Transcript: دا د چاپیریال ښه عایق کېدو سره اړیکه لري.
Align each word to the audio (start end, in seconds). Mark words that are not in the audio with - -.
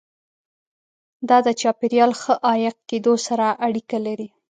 دا 1.29 1.37
د 1.45 1.47
چاپیریال 1.61 2.11
ښه 2.21 2.33
عایق 2.47 2.75
کېدو 2.89 3.13
سره 3.27 3.45
اړیکه 3.67 3.97
لري. 4.05 4.27